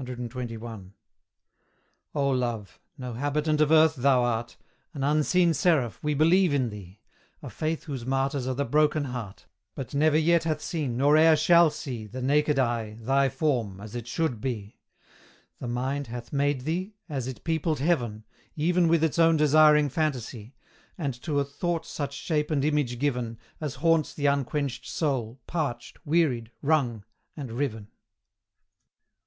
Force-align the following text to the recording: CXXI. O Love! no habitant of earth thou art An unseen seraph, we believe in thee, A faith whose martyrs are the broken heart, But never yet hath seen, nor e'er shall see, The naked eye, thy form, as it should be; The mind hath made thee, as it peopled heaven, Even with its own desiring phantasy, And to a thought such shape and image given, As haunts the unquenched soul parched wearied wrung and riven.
CXXI. 0.00 0.92
O 2.14 2.30
Love! 2.30 2.80
no 2.96 3.12
habitant 3.12 3.60
of 3.60 3.70
earth 3.70 3.94
thou 3.94 4.22
art 4.22 4.56
An 4.94 5.04
unseen 5.04 5.52
seraph, 5.52 6.02
we 6.02 6.14
believe 6.14 6.54
in 6.54 6.70
thee, 6.70 7.02
A 7.42 7.50
faith 7.50 7.84
whose 7.84 8.06
martyrs 8.06 8.46
are 8.48 8.54
the 8.54 8.64
broken 8.64 9.04
heart, 9.04 9.44
But 9.74 9.92
never 9.92 10.16
yet 10.16 10.44
hath 10.44 10.62
seen, 10.62 10.96
nor 10.96 11.18
e'er 11.18 11.36
shall 11.36 11.68
see, 11.68 12.06
The 12.06 12.22
naked 12.22 12.58
eye, 12.58 12.96
thy 13.02 13.28
form, 13.28 13.82
as 13.82 13.94
it 13.94 14.06
should 14.06 14.40
be; 14.40 14.78
The 15.58 15.68
mind 15.68 16.06
hath 16.06 16.32
made 16.32 16.62
thee, 16.62 16.94
as 17.10 17.26
it 17.28 17.44
peopled 17.44 17.80
heaven, 17.80 18.24
Even 18.56 18.88
with 18.88 19.04
its 19.04 19.18
own 19.18 19.36
desiring 19.36 19.90
phantasy, 19.90 20.54
And 20.96 21.12
to 21.20 21.38
a 21.38 21.44
thought 21.44 21.84
such 21.84 22.14
shape 22.14 22.50
and 22.50 22.64
image 22.64 22.98
given, 22.98 23.36
As 23.60 23.74
haunts 23.74 24.14
the 24.14 24.24
unquenched 24.24 24.86
soul 24.86 25.38
parched 25.46 25.98
wearied 26.06 26.50
wrung 26.62 27.04
and 27.36 27.52
riven. 27.52 27.88